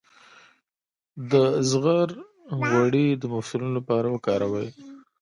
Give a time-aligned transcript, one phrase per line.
[1.31, 1.33] د
[1.69, 2.09] زغر
[2.67, 4.69] غوړي د مفصلونو لپاره وکاروئ